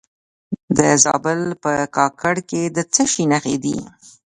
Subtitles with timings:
[0.77, 3.77] د زابل په کاکړ کې د څه شي نښې دي؟